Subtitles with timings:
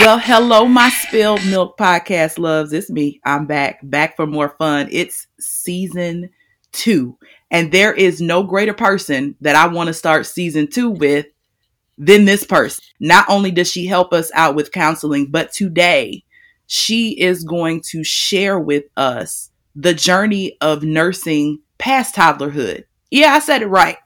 [0.00, 2.72] Well, hello, my spilled milk podcast loves.
[2.72, 3.20] It's me.
[3.26, 4.88] I'm back, back for more fun.
[4.90, 6.30] It's season
[6.72, 7.18] two,
[7.50, 11.26] and there is no greater person that I want to start season two with
[11.98, 12.82] than this person.
[12.98, 16.24] Not only does she help us out with counseling, but today
[16.66, 22.84] she is going to share with us the journey of nursing past toddlerhood.
[23.10, 23.96] Yeah, I said it right.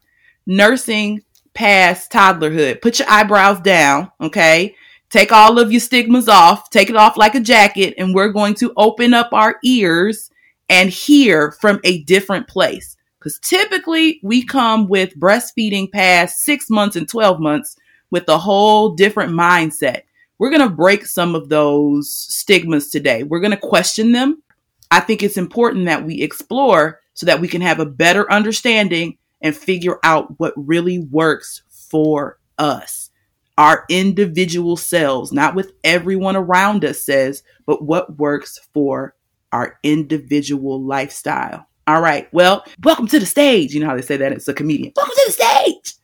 [0.46, 1.20] Nursing
[1.52, 2.80] past toddlerhood.
[2.80, 4.74] Put your eyebrows down, okay?
[5.10, 8.55] Take all of your stigmas off, take it off like a jacket, and we're going
[8.55, 10.30] to open up our ears
[10.69, 12.97] and hear from a different place.
[13.19, 17.77] Because typically we come with breastfeeding past six months and 12 months
[18.11, 20.02] with a whole different mindset.
[20.38, 23.22] We're going to break some of those stigmas today.
[23.22, 24.42] We're going to question them.
[24.91, 29.19] I think it's important that we explore so that we can have a better understanding
[29.41, 33.11] and figure out what really works for us
[33.56, 39.14] our individual selves, not what everyone around us says, but what works for
[39.52, 41.66] our individual lifestyle.
[41.86, 42.33] All right.
[42.33, 43.72] Well, welcome to the stage.
[43.72, 44.92] You know how they say that it's a comedian.
[44.96, 45.94] Welcome to the stage,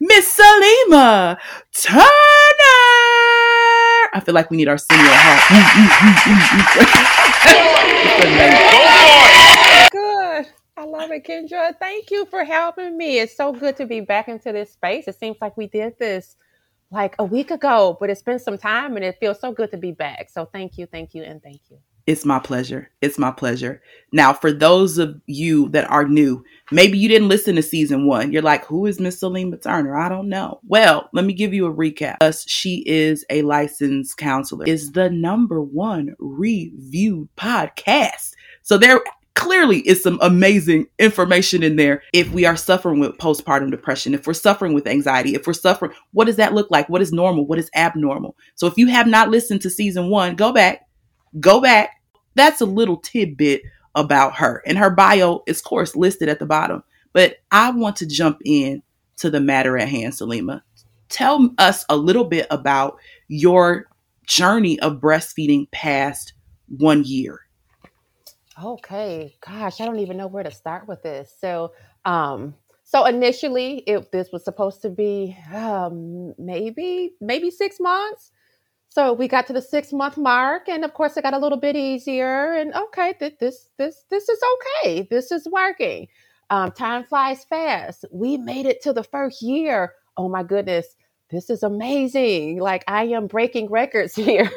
[0.00, 1.38] Miss Salimah
[1.72, 2.04] Turner.
[4.12, 5.44] I feel like we need our senior hat.
[9.42, 9.47] Good.
[10.98, 11.78] Kendra.
[11.78, 13.18] Thank you for helping me.
[13.18, 15.08] It's so good to be back into this space.
[15.08, 16.36] It seems like we did this
[16.90, 19.76] like a week ago, but it's been some time and it feels so good to
[19.76, 20.30] be back.
[20.30, 21.78] So thank you, thank you, and thank you.
[22.06, 22.90] It's my pleasure.
[23.02, 23.82] It's my pleasure.
[24.12, 28.32] Now, for those of you that are new, maybe you didn't listen to season one.
[28.32, 29.94] You're like, who is Miss Salimah Turner?
[29.94, 30.60] I don't know.
[30.66, 32.16] Well, let me give you a recap.
[32.22, 38.32] Us, she is a licensed counselor, is the number one reviewed podcast.
[38.62, 39.02] So there
[39.38, 42.02] clearly is some amazing information in there.
[42.12, 45.92] If we are suffering with postpartum depression, if we're suffering with anxiety, if we're suffering,
[46.12, 46.88] what does that look like?
[46.88, 47.46] What is normal?
[47.46, 48.36] What is abnormal?
[48.56, 50.88] So if you have not listened to season one, go back,
[51.38, 52.02] go back.
[52.34, 53.62] That's a little tidbit
[53.94, 54.60] about her.
[54.66, 56.82] And her bio is, of course, listed at the bottom.
[57.12, 58.82] But I want to jump in
[59.18, 60.62] to the matter at hand, Salimah.
[61.08, 62.98] Tell us a little bit about
[63.28, 63.86] your
[64.26, 66.32] journey of breastfeeding past
[66.66, 67.47] one year.
[68.62, 71.32] Okay, gosh, I don't even know where to start with this.
[71.40, 71.72] So,
[72.04, 72.54] um,
[72.84, 78.32] so initially, it this was supposed to be um, maybe maybe six months.
[78.88, 81.58] So we got to the six month mark, and of course, it got a little
[81.58, 82.54] bit easier.
[82.54, 85.06] And okay, th- this this this is okay.
[85.10, 86.08] This is working.
[86.50, 88.06] Um, time flies fast.
[88.12, 89.94] We made it to the first year.
[90.16, 90.96] Oh my goodness,
[91.30, 92.60] this is amazing.
[92.60, 94.50] Like I am breaking records here,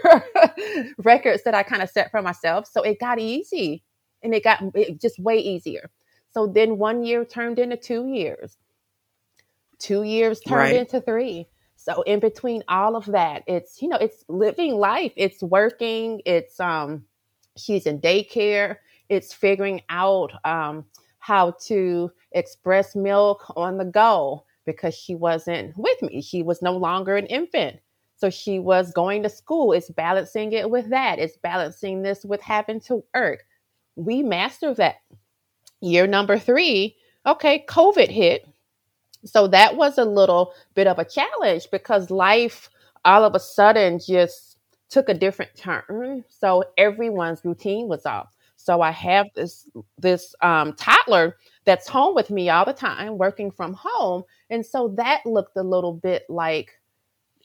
[1.00, 2.68] records that I kind of set for myself.
[2.68, 3.84] So it got easy
[4.24, 5.90] and it got it just way easier.
[6.32, 8.58] So then one year turned into two years.
[9.80, 10.76] Two years turned right.
[10.76, 11.48] into three.
[11.76, 16.60] So in between all of that, it's you know, it's living life, it's working, it's
[16.60, 17.04] um
[17.58, 18.78] she's in daycare,
[19.10, 20.86] it's figuring out um
[21.20, 26.22] how to express milk on the go because she wasn't with me.
[26.22, 27.80] She was no longer an infant.
[28.16, 29.74] So she was going to school.
[29.74, 31.18] It's balancing it with that.
[31.18, 33.44] It's balancing this with having to work
[33.96, 34.98] we mastered that.
[35.82, 38.48] Year number three, okay, COVID hit.
[39.26, 42.70] So that was a little bit of a challenge because life
[43.06, 44.58] all of a sudden just
[44.90, 46.24] took a different turn.
[46.28, 48.36] So everyone's routine was off.
[48.58, 53.50] So I have this this um, toddler that's home with me all the time, working
[53.50, 56.72] from home, and so that looked a little bit like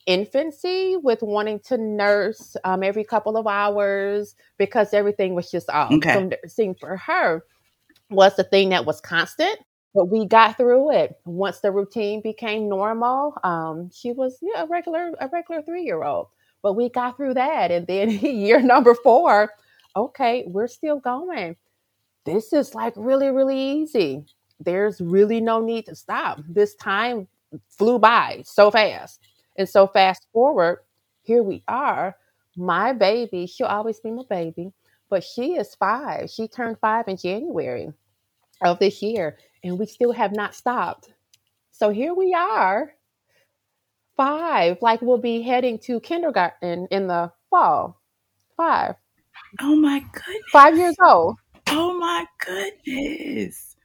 [0.07, 5.91] infancy with wanting to nurse um, every couple of hours because everything was just off.
[5.91, 6.13] Okay.
[6.13, 7.43] So nursing for her
[8.09, 9.59] was the thing that was constant,
[9.93, 11.19] but we got through it.
[11.25, 16.03] Once the routine became normal, um, she was yeah, a regular a regular three year
[16.03, 16.27] old.
[16.63, 19.51] But we got through that, and then year number four,
[19.95, 21.55] okay, we're still going.
[22.25, 24.25] This is like really really easy.
[24.59, 26.39] There's really no need to stop.
[26.47, 27.27] This time
[27.69, 29.26] flew by so fast
[29.57, 30.79] and so fast forward,
[31.23, 32.15] here we are.
[32.55, 34.71] My baby, she'll always be my baby,
[35.09, 36.29] but she is five.
[36.29, 37.91] She turned five in January
[38.61, 41.11] of this year, and we still have not stopped.
[41.71, 42.93] So here we are,
[44.15, 48.01] five, like we'll be heading to kindergarten in the fall.
[48.57, 48.95] Five.
[49.61, 50.43] Oh my goodness.
[50.51, 51.37] Five years old.
[51.69, 53.75] Oh my goodness.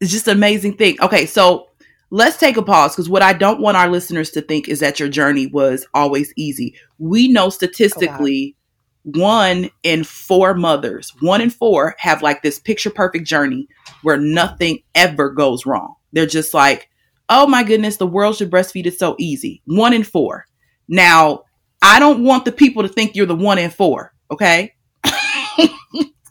[0.00, 0.96] It's just an amazing thing.
[1.00, 1.67] Okay, so
[2.10, 4.98] let's take a pause because what I don't want our listeners to think is that
[5.00, 6.74] your journey was always easy.
[6.98, 8.58] We know statistically, oh
[9.04, 13.68] one in four mothers, one in four have like this picture perfect journey
[14.02, 15.94] where nothing ever goes wrong.
[16.12, 16.90] They're just like,
[17.28, 19.62] oh my goodness, the world should breastfeed it so easy.
[19.66, 20.46] One in four.
[20.88, 21.44] Now,
[21.82, 24.74] I don't want the people to think you're the one in four, okay?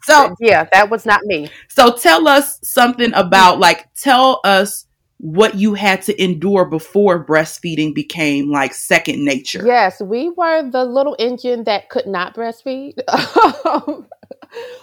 [0.04, 1.50] so, yeah, that was not me.
[1.70, 4.87] So, tell us something about like, tell us
[5.20, 9.64] what you had to endure before breastfeeding became like second nature.
[9.66, 13.00] Yes, we were the little engine that could not breastfeed.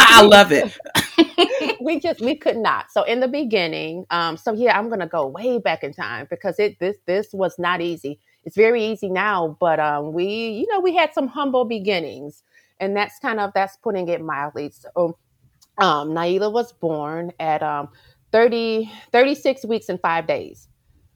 [0.00, 0.76] I love it.
[1.80, 2.90] we just we could not.
[2.90, 6.58] So in the beginning, um, so yeah, I'm gonna go way back in time because
[6.58, 8.18] it this this was not easy.
[8.44, 12.42] It's very easy now, but um, we you know we had some humble beginnings,
[12.80, 14.72] and that's kind of that's putting it mildly.
[14.72, 15.16] So
[15.78, 17.88] um, Naila was born at um
[18.34, 20.66] 30, 36 weeks and five days.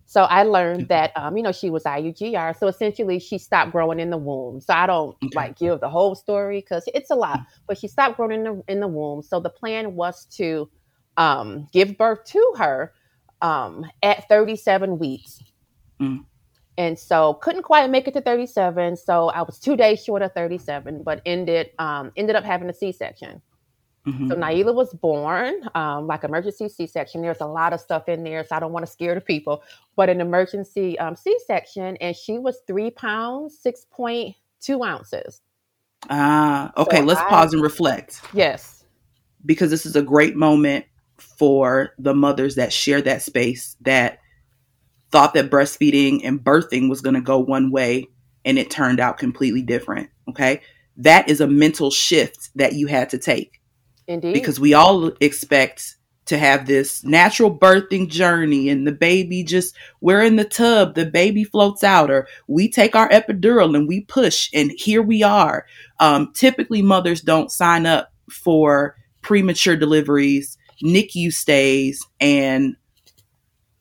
[0.07, 2.57] So I learned that, um, you know, she was IUGR.
[2.57, 4.61] So essentially, she stopped growing in the womb.
[4.61, 5.29] So I don't okay.
[5.35, 7.41] like give the whole story because it's a lot.
[7.41, 7.47] Mm.
[7.67, 9.23] But she stopped growing in the in the womb.
[9.23, 10.71] So the plan was to
[11.17, 12.93] um, give birth to her
[13.43, 15.41] um, at 37 weeks.
[16.01, 16.25] Mm.
[16.79, 18.97] And so couldn't quite make it to 37.
[18.97, 22.75] So I was two days short of 37, but ended um, ended up having a
[22.75, 23.43] C section.
[24.09, 24.29] Mm-hmm.
[24.29, 27.21] So Naila was born um, like emergency C-section.
[27.21, 29.63] There's a lot of stuff in there, so I don't want to scare the people.
[29.97, 35.43] But an emergency um, C-section, and she was three pounds six point two ounces.
[36.09, 36.99] Ah, okay.
[36.99, 38.23] So let's I, pause and reflect.
[38.33, 38.85] Yes,
[39.45, 44.21] because this is a great moment for the mothers that share that space that
[45.11, 48.07] thought that breastfeeding and birthing was going to go one way,
[48.45, 50.09] and it turned out completely different.
[50.31, 50.63] Okay,
[50.97, 53.58] that is a mental shift that you had to take
[54.09, 54.33] Indeed.
[54.33, 60.23] Because we all expect to have this natural birthing journey and the baby just we're
[60.23, 64.51] in the tub the baby floats out or we take our epidural and we push
[64.53, 65.65] and here we are.
[66.01, 72.77] Um, typically mothers don't sign up for premature deliveries nicu stays and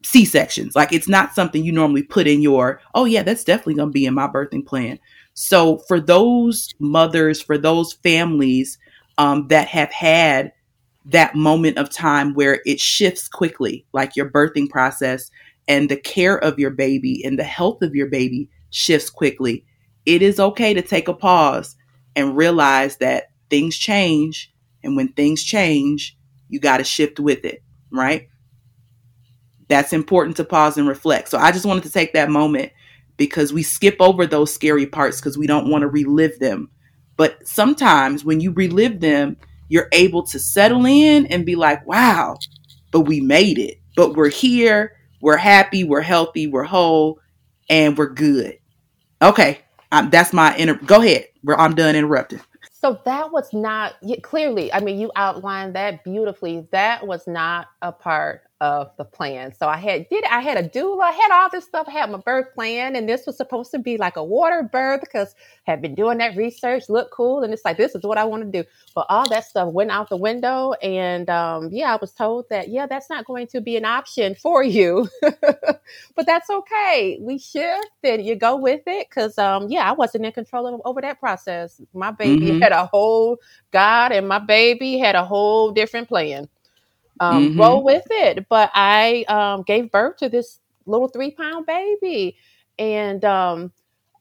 [0.04, 0.74] c-sections.
[0.74, 3.94] Like it's not something you normally put in your oh yeah that's definitely going to
[3.94, 5.00] be in my birthing plan.
[5.34, 8.78] So for those mothers for those families
[9.18, 10.52] um, that have had
[11.06, 15.32] that moment of time where it shifts quickly, like your birthing process
[15.68, 19.66] and the care of your baby and the health of your baby shifts quickly.
[20.06, 21.76] It is okay to take a pause
[22.16, 24.54] and realize that things change.
[24.84, 26.18] And when things change,
[26.50, 28.28] you got to shift with it, right?
[29.68, 31.30] That's important to pause and reflect.
[31.30, 32.72] So I just wanted to take that moment
[33.18, 36.70] because we skip over those scary parts because we don't want to relive them.
[37.18, 39.38] But sometimes when you relive them,
[39.70, 42.38] you're able to settle in and be like, wow,
[42.92, 43.80] but we made it.
[43.96, 47.20] But we're here, we're happy, we're healthy, we're whole,
[47.70, 48.58] and we're good.
[49.22, 49.60] Okay,
[49.92, 50.76] um, that's my inner.
[50.76, 51.26] Go ahead.
[51.48, 52.40] I'm done interrupting.
[52.72, 54.72] So that was not clearly.
[54.72, 56.68] I mean, you outlined that beautifully.
[56.72, 59.54] That was not a part of the plan.
[59.54, 62.10] So I had did I had a doula, I had all this stuff, I had
[62.10, 65.36] my birth plan, and this was supposed to be like a water birth because
[65.68, 68.24] I had been doing that research, looked cool, and it's like this is what I
[68.24, 68.68] want to do.
[68.96, 72.70] But all that stuff went out the window, and um, yeah, I was told that
[72.70, 77.20] yeah, that's not going to be an option for you, but that's okay.
[77.22, 80.82] We shift and you go with it because um, yeah, I wasn't in control of,
[80.84, 81.80] over that process.
[81.94, 82.62] My baby mm-hmm.
[82.62, 83.38] had a whole
[83.72, 86.50] God, and my baby had a whole different plan
[87.20, 87.60] um, mm-hmm.
[87.60, 88.48] roll with it.
[88.50, 92.38] But I um, gave birth to this little three pound baby.
[92.80, 93.72] And um,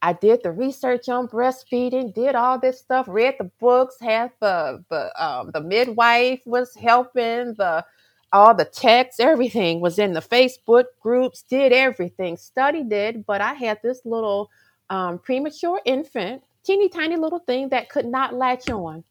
[0.02, 4.84] I did the research on breastfeeding, did all this stuff, read the books, had the
[4.88, 7.84] the um, the midwife was helping, the
[8.32, 13.24] all the texts, everything was in the Facebook groups, did everything, studied it.
[13.26, 14.50] But I had this little
[14.90, 19.04] um, premature infant, teeny tiny little thing that could not latch on.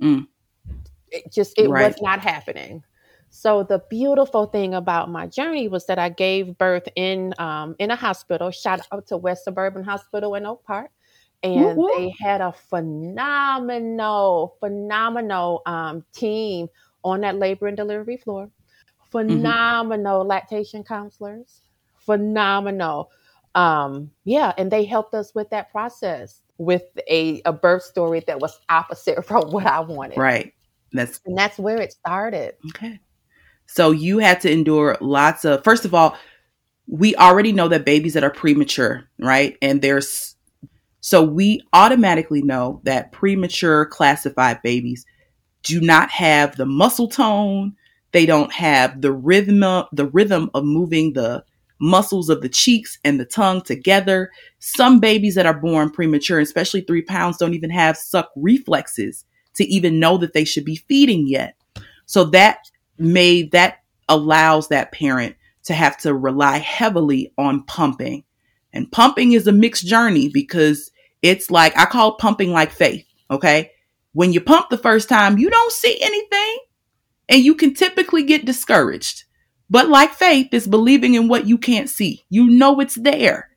[0.00, 0.26] Mm.
[1.10, 1.88] It just it right.
[1.88, 2.82] was not happening.
[3.34, 7.90] So the beautiful thing about my journey was that I gave birth in um, in
[7.90, 8.50] a hospital.
[8.50, 10.90] Shout out to West Suburban Hospital in Oak Park,
[11.42, 16.68] and they had a phenomenal, phenomenal um, team
[17.04, 18.50] on that labor and delivery floor.
[19.10, 20.28] Phenomenal mm-hmm.
[20.28, 21.62] lactation counselors.
[22.00, 23.10] Phenomenal.
[23.54, 28.40] Um, yeah, and they helped us with that process with a, a birth story that
[28.40, 30.18] was opposite from what I wanted.
[30.18, 30.52] Right.
[30.92, 32.56] That's and that's where it started.
[32.76, 33.00] Okay.
[33.66, 36.16] So you had to endure lots of, first of all,
[36.86, 39.56] we already know that babies that are premature, right?
[39.62, 40.36] And there's,
[41.00, 45.06] so we automatically know that premature classified babies
[45.62, 47.74] do not have the muscle tone.
[48.12, 49.60] They don't have the rhythm,
[49.92, 51.44] the rhythm of moving the
[51.80, 54.30] muscles of the cheeks and the tongue together.
[54.58, 59.64] Some babies that are born premature, especially three pounds, don't even have suck reflexes to
[59.64, 61.56] even know that they should be feeding yet.
[62.06, 62.58] So that
[63.02, 68.24] made that allows that parent to have to rely heavily on pumping.
[68.72, 70.90] And pumping is a mixed journey because
[71.20, 73.06] it's like, I call pumping like faith.
[73.30, 73.72] Okay.
[74.12, 76.58] When you pump the first time, you don't see anything
[77.28, 79.24] and you can typically get discouraged.
[79.70, 82.24] But like faith is believing in what you can't see.
[82.28, 83.48] You know it's there.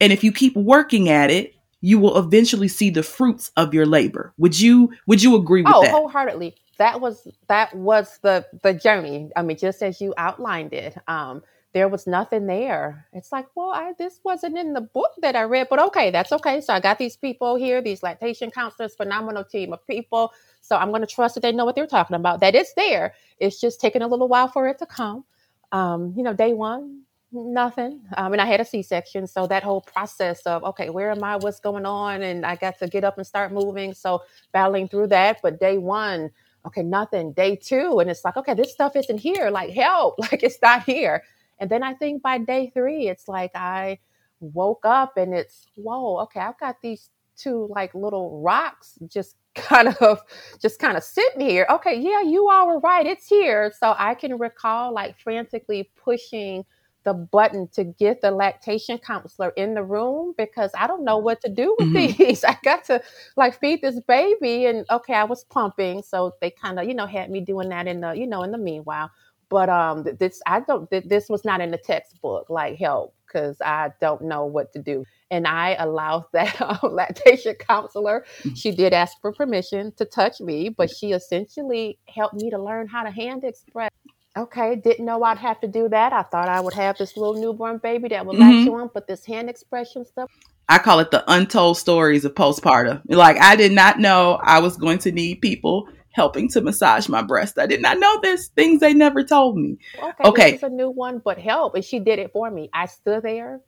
[0.00, 3.86] And if you keep working at it, you will eventually see the fruits of your
[3.86, 4.32] labor.
[4.38, 5.92] Would you would you agree with oh, that?
[5.92, 6.56] Oh, wholeheartedly.
[6.80, 9.30] That was that was the the journey.
[9.36, 10.98] I mean, just as you outlined it.
[11.08, 11.44] Um,
[11.74, 13.06] there was nothing there.
[13.14, 16.32] It's like, well, I, this wasn't in the book that I read, but okay, that's
[16.32, 16.62] okay.
[16.62, 20.34] So I got these people here, these lactation counselors, phenomenal team of people.
[20.62, 22.40] So I'm going to trust that they know what they're talking about.
[22.40, 23.14] That it's there.
[23.38, 25.26] It's just taking a little while for it to come.
[25.72, 28.02] Um, you know, day one, nothing.
[28.18, 31.36] Um, and I had a C-section, so that whole process of okay, where am I?
[31.36, 32.24] What's going on?
[32.24, 33.94] And I got to get up and start moving.
[33.94, 35.40] So battling through that.
[35.44, 36.32] But day one,
[36.66, 37.32] okay, nothing.
[37.32, 39.50] Day two, and it's like okay, this stuff isn't here.
[39.50, 41.22] Like help, like it's not here.
[41.58, 43.98] And then I think by day three, it's like I
[44.40, 49.88] woke up and it's whoa, okay, I've got these two like little rocks just kind
[50.00, 50.20] of
[50.60, 51.66] just kind of sitting here.
[51.70, 53.06] Okay, yeah, you all were right.
[53.06, 53.72] It's here.
[53.78, 56.64] So I can recall like frantically pushing
[57.04, 61.40] the button to get the lactation counselor in the room because I don't know what
[61.42, 62.22] to do with mm-hmm.
[62.22, 62.44] these.
[62.48, 63.02] I got to
[63.36, 66.02] like feed this baby and okay, I was pumping.
[66.02, 68.52] So they kind of, you know, had me doing that in the, you know, in
[68.52, 69.10] the meanwhile.
[69.48, 73.90] But um this I don't this was not in the textbook like help because I
[74.00, 78.24] don't know what to do and I allowed that uh, lactation counselor.
[78.40, 78.54] Mm-hmm.
[78.54, 82.88] She did ask for permission to touch me, but she essentially helped me to learn
[82.88, 83.90] how to hand express.
[84.36, 86.12] Okay, didn't know I'd have to do that.
[86.12, 88.70] I thought I would have this little newborn baby that would mm-hmm.
[88.70, 90.30] latch on, but this hand expression stuff.
[90.68, 93.02] I call it the untold stories of postpartum.
[93.08, 97.22] Like I did not know I was going to need people helping to massage my
[97.22, 97.58] breast.
[97.58, 99.78] I did not know this things they never told me.
[100.00, 100.50] Okay, okay.
[100.52, 102.70] this is a new one, but help, and she did it for me.
[102.72, 103.60] I stood there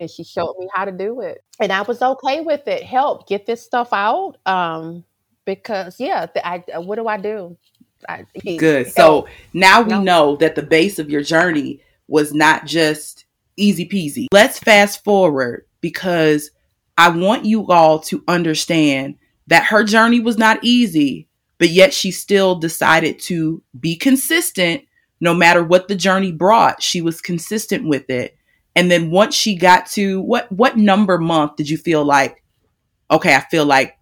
[0.00, 3.28] and she showed me how to do it and i was okay with it help
[3.28, 5.04] get this stuff out um
[5.44, 7.56] because yeah I, what do i do
[8.08, 8.26] I,
[8.56, 8.92] good.
[8.92, 10.02] so now we no.
[10.02, 13.24] know that the base of your journey was not just
[13.56, 14.26] easy peasy.
[14.32, 16.50] Let's fast forward because
[16.96, 19.14] i want you all to understand
[19.46, 21.28] that her journey was not easy
[21.58, 24.84] but yet she still decided to be consistent
[25.20, 26.82] no matter what the journey brought.
[26.82, 28.36] She was consistent with it.
[28.76, 32.44] And then once she got to what what number month did you feel like,
[33.10, 33.97] okay, I feel like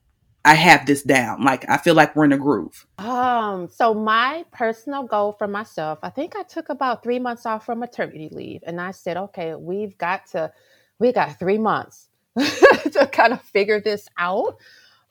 [0.47, 1.43] I have this down.
[1.43, 2.87] Like I feel like we're in a groove.
[2.99, 7.67] Um, so my personal goal for myself, I think I took about three months off
[7.67, 10.53] from maternity leave, and I said, okay, we've got to,
[11.01, 14.57] we got three months to kind of figure this out.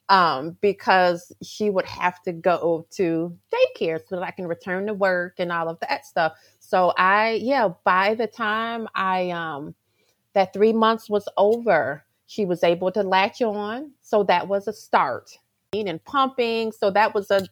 [0.07, 4.93] Um, because she would have to go to daycare so that I can return to
[4.93, 6.33] work and all of that stuff.
[6.59, 9.73] So I, yeah, by the time I, um,
[10.33, 13.91] that three months was over, she was able to latch on.
[14.01, 15.37] So that was a start
[15.73, 16.71] and pumping.
[16.71, 17.47] So that was a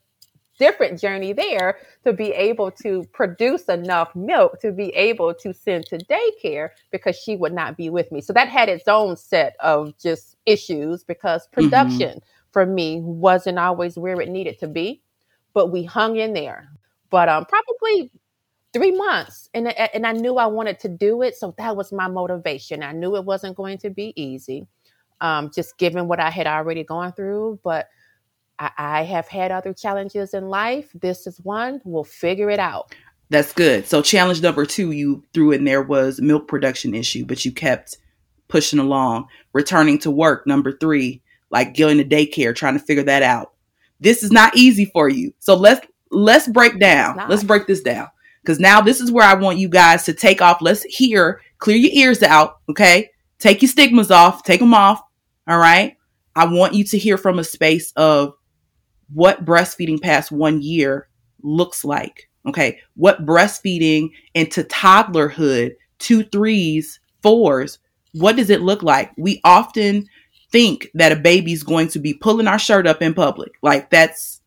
[0.59, 5.85] different journey there to be able to produce enough milk to be able to send
[5.87, 8.21] to daycare because she would not be with me.
[8.21, 11.61] So that had its own set of just issues because mm-hmm.
[11.61, 12.51] production mm-hmm.
[12.51, 15.01] for me wasn't always where it needed to be,
[15.53, 16.69] but we hung in there.
[17.09, 18.11] But um, probably
[18.73, 22.07] three months and, and i knew i wanted to do it so that was my
[22.07, 22.83] motivation.
[22.83, 24.67] I knew it wasn't going to be easy
[25.21, 27.87] um, just given what i had already gone through but
[28.59, 30.91] I, I have had other challenges in life.
[30.93, 31.81] This is one.
[31.83, 32.93] We'll figure it out.
[33.29, 33.87] That's good.
[33.87, 37.97] So challenge number two you threw in there was milk production issue but you kept
[38.47, 39.27] pushing along.
[39.53, 43.53] Returning to work number three like going to daycare trying to figure that out.
[43.99, 45.33] This is not easy for you.
[45.39, 47.17] So let's let's break down.
[47.27, 48.09] Let's break this down
[48.43, 50.62] because now this is where I want you guys to take off.
[50.62, 52.57] Let's hear, clear your ears out.
[52.69, 53.09] Okay.
[53.39, 55.01] Take your stigmas off, take them off.
[55.47, 55.97] All right.
[56.35, 58.33] I want you to hear from a space of
[59.13, 61.07] what breastfeeding past one year
[61.41, 62.29] looks like.
[62.45, 62.79] Okay.
[62.95, 67.79] What breastfeeding into toddlerhood, two threes, fours,
[68.12, 69.12] what does it look like?
[69.17, 70.07] We often
[70.51, 73.53] think that a baby's going to be pulling our shirt up in public.
[73.62, 74.41] Like that's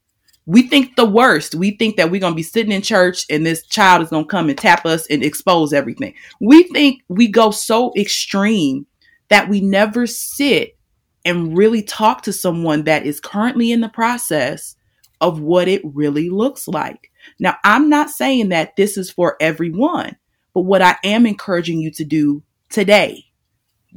[0.47, 1.55] we think the worst.
[1.55, 4.25] We think that we're going to be sitting in church and this child is going
[4.25, 6.15] to come and tap us and expose everything.
[6.41, 8.87] We think we go so extreme
[9.29, 10.79] that we never sit
[11.25, 14.76] and really talk to someone that is currently in the process
[15.21, 17.11] of what it really looks like.
[17.41, 20.17] Now, I'm not saying that this is for everyone,
[20.55, 23.25] But what I am encouraging you to do today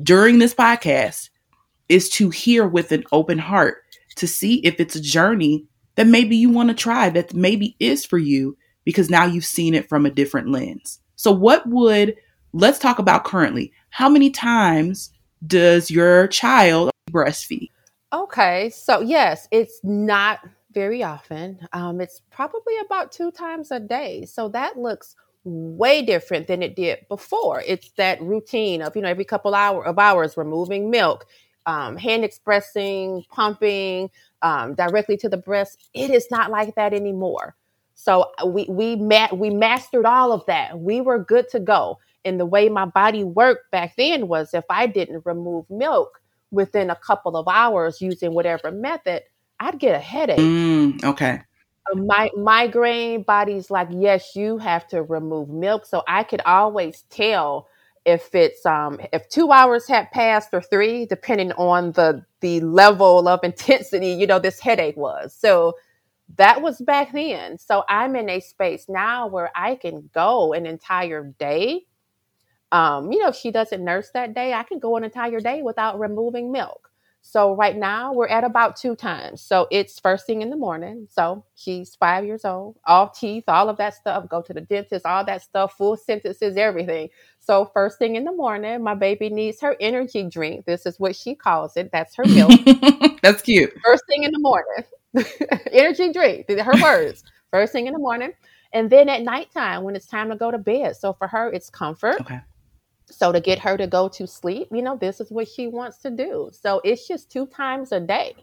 [0.01, 1.29] during this podcast
[1.88, 3.77] is to hear with an open heart
[4.15, 5.68] to see if it's a journey
[6.00, 9.74] that maybe you want to try that maybe is for you because now you've seen
[9.74, 11.01] it from a different lens.
[11.18, 12.15] So, what would,
[12.53, 13.74] let's talk about currently.
[13.89, 15.12] How many times
[15.46, 17.68] does your child breastfeed?
[18.13, 20.39] Okay, so yes, it's not
[20.72, 21.68] very often.
[21.74, 24.24] Um, it's probably about two times a day.
[24.25, 27.62] So that looks way different than it did before.
[27.68, 31.25] It's that routine of, you know, every couple hour of hours removing milk,
[31.65, 34.10] um, hand expressing, pumping
[34.41, 35.89] um, directly to the breast.
[35.93, 37.55] It is not like that anymore.
[37.96, 40.79] So uh, we we ma- we mastered all of that.
[40.79, 42.00] We were good to go.
[42.25, 46.89] And the way my body worked back then was if I didn't remove milk within
[46.89, 49.24] a couple of hours using whatever method,
[49.60, 50.39] I'd get a headache.
[50.39, 51.41] Mm, okay.
[51.93, 55.86] My migraine body's like, yes, you have to remove milk.
[55.86, 57.67] So I could always tell
[58.06, 63.27] if it's um if two hours had passed or three, depending on the the level
[63.27, 65.34] of intensity, you know, this headache was.
[65.36, 65.75] So
[66.38, 67.58] that was back then.
[67.58, 71.86] So I'm in a space now where I can go an entire day.
[72.72, 75.62] Um, you know, if she doesn't nurse that day, I can go an entire day
[75.63, 76.88] without removing milk.
[77.22, 79.42] So right now we're at about two times.
[79.42, 81.08] So it's first thing in the morning.
[81.12, 85.06] So she's five years old, all teeth, all of that stuff, go to the dentist,
[85.06, 87.10] all that stuff, full sentences, everything.
[87.40, 90.66] So first thing in the morning, my baby needs her energy drink.
[90.66, 91.92] This is what she calls it.
[91.92, 92.52] That's her milk.
[93.22, 93.74] That's cute.
[93.84, 94.86] First thing in the morning,
[95.72, 97.24] energy drink, her words.
[97.52, 98.34] First thing in the morning.
[98.72, 100.96] And then at nighttime when it's time to go to bed.
[100.96, 102.22] So for her, it's comfort.
[102.22, 102.40] Okay.
[103.12, 105.98] So to get her to go to sleep, you know, this is what she wants
[106.00, 106.50] to do.
[106.54, 108.36] So it's just two times a day.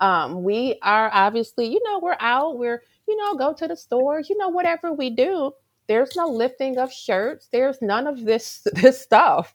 [0.00, 4.28] Um, we are obviously, you know, we're out, we're, you know, go to the stores,
[4.28, 5.52] you know, whatever we do,
[5.86, 7.48] there's no lifting of shirts.
[7.50, 9.54] There's none of this this stuff.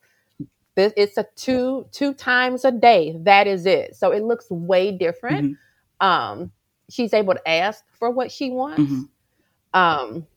[0.75, 3.15] This, it's a two two times a day.
[3.19, 3.95] That is it.
[3.95, 5.51] So it looks way different.
[6.01, 6.07] Mm-hmm.
[6.07, 6.51] Um,
[6.89, 8.81] she's able to ask for what she wants.
[8.81, 9.79] Mm-hmm.
[9.79, 10.27] Um,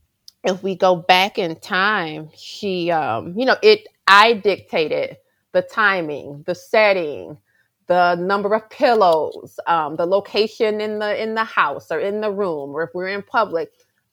[0.42, 5.16] if we go back in time, she, um, you know, it I dictated
[5.52, 7.38] the timing, the setting,
[7.86, 12.30] the number of pillows, um, the location in the in the house or in the
[12.30, 13.70] room, or if we're in public.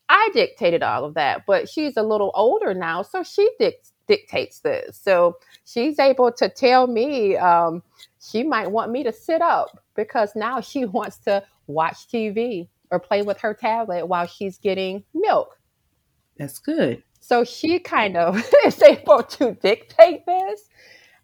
[0.09, 4.59] I dictated all of that, but she's a little older now, so she dic- dictates
[4.59, 4.99] this.
[5.01, 7.81] So she's able to tell me um,
[8.21, 12.99] she might want me to sit up because now she wants to watch TV or
[12.99, 15.57] play with her tablet while she's getting milk.
[16.37, 17.03] That's good.
[17.21, 20.67] So she kind of is able to dictate this.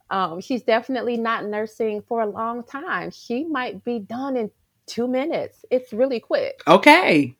[0.10, 3.12] Um, she's definitely not nursing for a long time.
[3.12, 4.50] She might be done in
[4.86, 5.66] two minutes.
[5.70, 6.62] It's really quick.
[6.66, 7.36] Okay.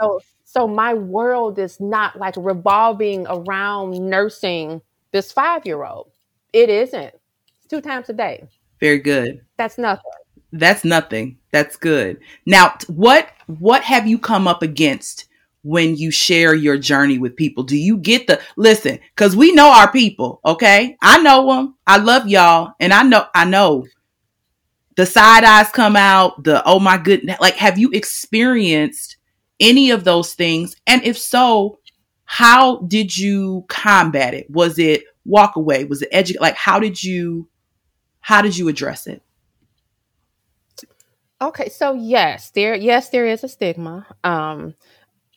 [0.00, 4.80] So, so my world is not like revolving around nursing
[5.12, 6.10] this five year old.
[6.52, 7.12] It isn't.
[7.58, 8.48] It's two times a day.
[8.80, 9.42] Very good.
[9.58, 10.10] That's nothing.
[10.52, 11.38] That's nothing.
[11.52, 12.18] That's good.
[12.46, 15.26] Now, what what have you come up against
[15.62, 17.64] when you share your journey with people?
[17.64, 18.98] Do you get the listen?
[19.14, 20.96] Because we know our people, okay?
[21.02, 21.76] I know them.
[21.86, 23.86] I love y'all, and I know I know
[24.96, 26.44] the side eyes come out.
[26.44, 29.16] The oh my goodness, like have you experienced
[29.58, 30.76] any of those things?
[30.86, 31.78] And if so,
[32.24, 34.50] how did you combat it?
[34.50, 35.84] Was it walk away?
[35.84, 37.48] Was it edu- like how did you
[38.20, 39.22] how did you address it?
[41.42, 44.06] Okay, so yes, there yes there is a stigma.
[44.22, 44.74] Um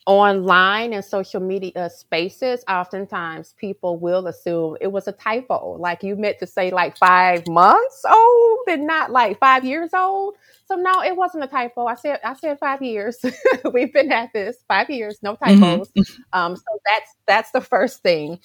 [0.06, 5.78] online and social media spaces, oftentimes people will assume it was a typo.
[5.80, 10.36] Like you meant to say like five months old and not like five years old.
[10.66, 11.86] So no, it wasn't a typo.
[11.86, 13.18] I said I said five years.
[13.74, 15.62] We've been at this five years, no mm-hmm.
[15.62, 15.92] typos.
[15.98, 16.22] Mm-hmm.
[16.34, 18.40] Um, so that's that's the first thing.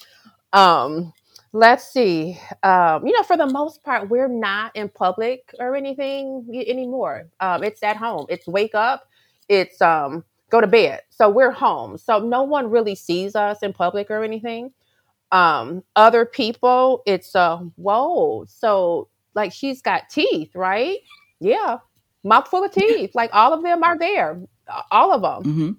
[0.53, 1.13] Um,
[1.51, 2.39] let's see.
[2.63, 7.27] Um, you know, for the most part, we're not in public or anything anymore.
[7.39, 8.25] Um, it's at home.
[8.29, 9.03] It's wake up.
[9.47, 11.01] It's um go to bed.
[11.09, 11.97] So we're home.
[11.97, 14.71] So no one really sees us in public or anything.
[15.31, 18.45] Um, other people, it's uh whoa.
[18.47, 20.97] So like she's got teeth, right?
[21.39, 21.77] Yeah.
[22.23, 23.11] Mouth full of teeth.
[23.13, 24.41] Like all of them are there.
[24.91, 25.53] All of them.
[25.53, 25.71] Mm-hmm.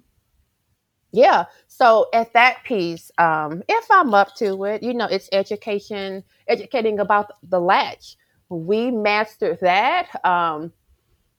[1.13, 1.45] Yeah.
[1.67, 6.99] So at that piece, um, if I'm up to it, you know, it's education, educating
[6.99, 8.15] about the latch.
[8.49, 10.71] We mastered that um,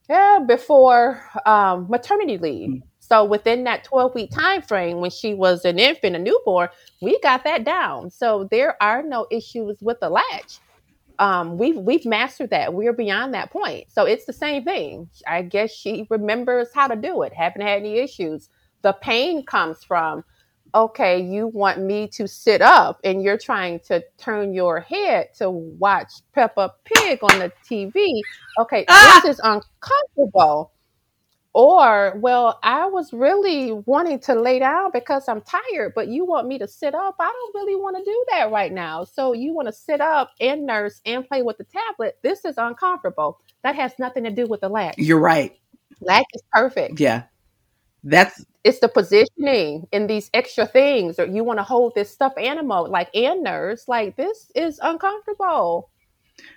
[0.08, 2.82] yeah, before um, maternity leave.
[3.12, 6.70] So within that 12 week time frame, when she was an infant, a newborn,
[7.03, 8.11] we got that down.
[8.11, 10.61] So there are no issues with the latch.
[11.18, 12.72] Um, we've we've mastered that.
[12.72, 13.92] We're beyond that point.
[13.92, 15.11] So it's the same thing.
[15.27, 17.35] I guess she remembers how to do it.
[17.35, 18.48] Haven't had any issues.
[18.81, 20.25] The pain comes from
[20.75, 25.51] okay, you want me to sit up and you're trying to turn your head to
[25.51, 28.22] watch Peppa Pig on the TV.
[28.59, 29.20] Okay, Ah!
[29.22, 30.71] this is uncomfortable.
[31.54, 36.48] Or, well, I was really wanting to lay down because I'm tired, but you want
[36.48, 37.16] me to sit up.
[37.20, 39.04] I don't really want to do that right now.
[39.04, 42.18] So you want to sit up and nurse and play with the tablet.
[42.22, 43.38] This is uncomfortable.
[43.64, 44.94] That has nothing to do with the lack.
[44.96, 45.52] You're right.
[46.00, 46.98] Lack is perfect.
[46.98, 47.24] Yeah.
[48.02, 52.38] That's It's the positioning in these extra things, or you want to hold this stuffed
[52.38, 55.90] animal, like and nurse, like this is uncomfortable.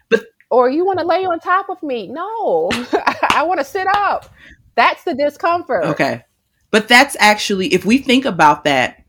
[0.10, 2.08] But- or you want to lay on top of me?
[2.08, 2.70] No,
[3.32, 4.30] I want to sit up.
[4.76, 5.86] That's the discomfort.
[5.86, 6.24] okay.
[6.72, 9.04] But that's actually, if we think about that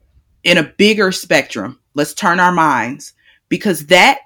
[0.44, 3.12] in a bigger spectrum, let's turn our minds
[3.48, 4.20] because that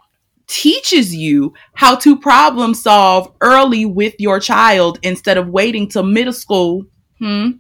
[0.47, 6.33] teaches you how to problem solve early with your child instead of waiting till middle
[6.33, 6.85] school.
[7.19, 7.53] Hmm.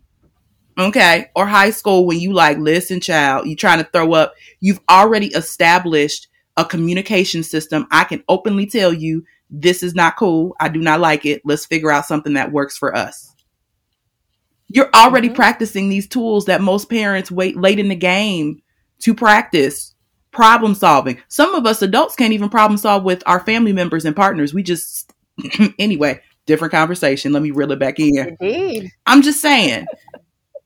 [0.78, 1.30] Okay.
[1.34, 4.34] Or high school when you like, listen, child, you trying to throw up.
[4.60, 7.86] You've already established a communication system.
[7.90, 10.54] I can openly tell you this is not cool.
[10.60, 11.42] I do not like it.
[11.44, 13.29] Let's figure out something that works for us.
[14.72, 15.34] You're already Mhm.
[15.34, 18.62] practicing these tools that most parents wait late in the game
[19.00, 19.94] to practice
[20.32, 21.18] problem solving.
[21.28, 24.54] Some of us adults can't even problem solve with our family members and partners.
[24.54, 25.12] We just,
[25.78, 27.32] anyway, different conversation.
[27.32, 28.36] Let me reel it back in.
[28.40, 28.90] Indeed.
[29.06, 29.86] I'm just saying,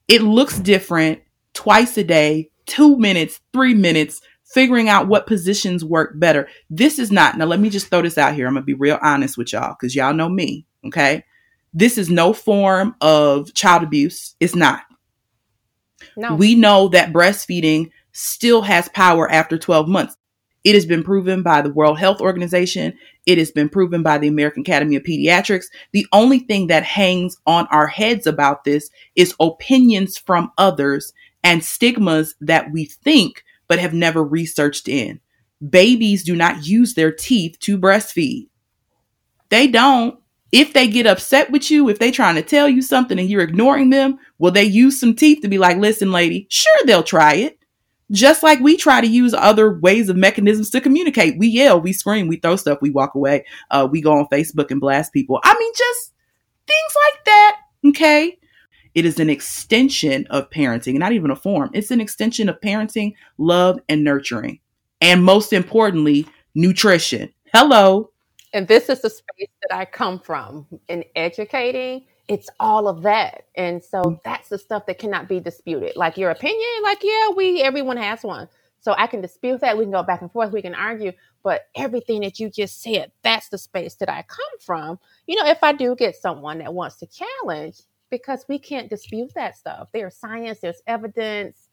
[0.09, 1.21] it looks different
[1.55, 6.47] twice a day, two minutes, three minutes, figuring out what positions work better.
[6.69, 8.47] This is not, now let me just throw this out here.
[8.47, 10.67] I'm going to be real honest with y'all because y'all know me.
[10.87, 11.25] Okay.
[11.75, 14.37] This is no form of child abuse.
[14.41, 14.83] It's not.
[16.17, 16.35] No.
[16.35, 20.17] We know that breastfeeding still has power after 12 months.
[20.63, 22.95] It has been proven by the World Health Organization.
[23.27, 25.67] It has been proven by the American Academy of Pediatrics.
[25.93, 31.63] The only thing that hangs on our heads about this is opinions from others and
[31.63, 35.21] stigmas that we think but have never researched in.
[35.69, 38.49] Babies do not use their teeth to breastfeed.
[39.51, 40.19] They don't.
[40.55, 43.43] If they get upset with you, if they trying to tell you something and you're
[43.43, 47.35] ignoring them, will they use some teeth to be like, listen, lady, sure, they'll try
[47.35, 47.59] it.
[48.13, 51.39] Just like we try to use other ways of mechanisms to communicate.
[51.39, 54.71] We yell, we scream, we throw stuff, we walk away, uh, we go on Facebook
[54.71, 55.41] and blast people.
[55.43, 56.13] I mean, just
[56.69, 57.57] things like that.
[57.89, 58.39] Okay.
[58.95, 61.71] It is an extension of parenting, not even a form.
[61.75, 64.61] It's an extension of parenting, love, and nurturing.
[65.01, 67.35] And most importantly, nutrition.
[67.53, 68.13] Hello.
[68.55, 72.07] And this is the space that I come from in educating.
[72.29, 73.47] It's all of that.
[73.57, 74.21] And so mm.
[74.25, 75.97] that's the stuff that cannot be disputed.
[75.97, 78.49] Like your opinion, like, yeah, we, everyone has one.
[78.81, 79.77] So I can dispute that.
[79.77, 80.53] We can go back and forth.
[80.53, 81.13] We can argue.
[81.43, 85.01] But everything that you just said, that's the space that I come from.
[85.27, 89.33] You know, if I do get someone that wants to challenge, because we can't dispute
[89.35, 89.89] that stuff.
[89.93, 91.69] There's science, there's evidence.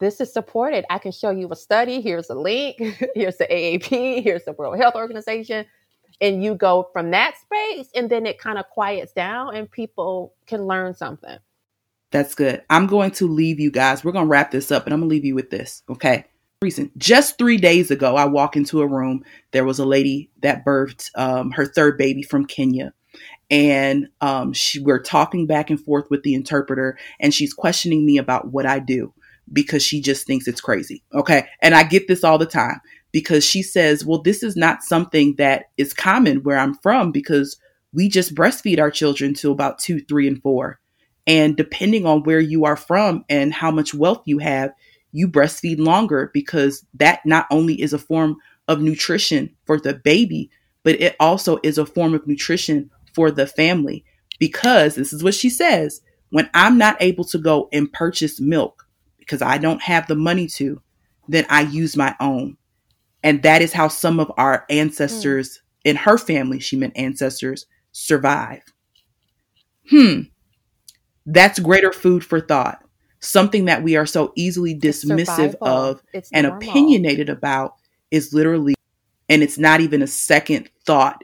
[0.00, 0.84] This is supported.
[0.90, 2.00] I can show you a study.
[2.02, 2.76] Here's a link.
[3.14, 4.22] Here's the AAP.
[4.22, 5.64] Here's the World Health Organization
[6.20, 10.34] and you go from that space and then it kind of quiets down and people
[10.46, 11.38] can learn something
[12.10, 12.62] That's good.
[12.70, 14.04] I'm going to leave you guys.
[14.04, 15.82] We're going to wrap this up and I'm going to leave you with this.
[15.88, 16.24] Okay.
[16.62, 16.90] Reason.
[16.98, 19.24] Just three days ago, I walk into a room.
[19.52, 22.92] There was a lady that birthed um, her third baby from Kenya.
[23.50, 28.18] And um, she, we're talking back and forth with the interpreter, and she's questioning me
[28.18, 29.12] about what I do
[29.52, 31.02] because she just thinks it's crazy.
[31.14, 31.48] Okay.
[31.62, 32.80] And I get this all the time
[33.12, 37.56] because she says, well, this is not something that is common where I'm from because
[37.92, 40.78] we just breastfeed our children till about two, three, and four.
[41.26, 44.72] And depending on where you are from and how much wealth you have,
[45.12, 48.36] you breastfeed longer because that not only is a form
[48.68, 50.50] of nutrition for the baby,
[50.82, 54.04] but it also is a form of nutrition for the family.
[54.38, 58.86] Because this is what she says when I'm not able to go and purchase milk
[59.18, 60.80] because I don't have the money to,
[61.28, 62.56] then I use my own.
[63.22, 65.60] And that is how some of our ancestors mm.
[65.90, 68.62] in her family, she meant ancestors, survive.
[69.90, 70.22] Hmm.
[71.26, 72.82] That's greater food for thought.
[73.20, 76.68] Something that we are so easily dismissive of it's and normal.
[76.68, 77.74] opinionated about
[78.10, 78.74] is literally,
[79.28, 81.22] and it's not even a second thought.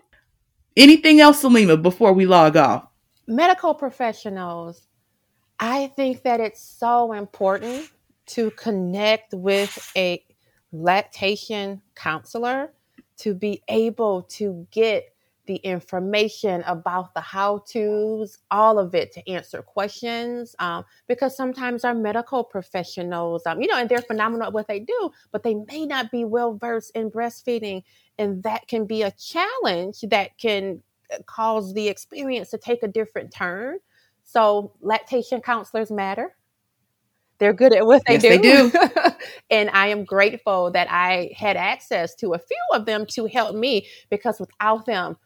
[0.77, 2.87] Anything else, Salimah, before we log off?
[3.27, 4.87] medical professionals
[5.59, 7.89] i think that it's so important
[8.27, 10.23] to connect with a
[10.73, 12.73] lactation counselor
[13.19, 15.13] to be able to get
[15.47, 20.55] the information about the how to's, all of it to answer questions.
[20.59, 24.81] Um, because sometimes our medical professionals, um, you know, and they're phenomenal at what they
[24.81, 27.83] do, but they may not be well versed in breastfeeding.
[28.19, 32.89] And that can be a challenge that can uh, cause the experience to take a
[32.89, 33.79] different turn.
[34.25, 36.36] So, lactation counselors matter.
[37.39, 38.29] They're good at what they Yes, do.
[38.29, 38.73] they do.
[39.51, 43.55] and I am grateful that I had access to a few of them to help
[43.57, 45.17] me because without them,